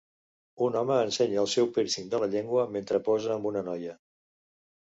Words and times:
Un 0.67 0.77
home 0.79 0.95
ensenya 1.01 1.43
el 1.43 1.51
seu 1.55 1.69
pírcing 1.77 2.09
de 2.15 2.21
la 2.25 2.31
llengua 2.37 2.65
mentre 2.79 3.03
posa 3.11 3.33
amb 3.37 3.51
una 3.55 3.67
noia. 3.71 3.95